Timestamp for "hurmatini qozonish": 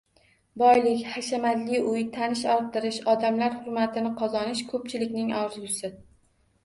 3.59-4.67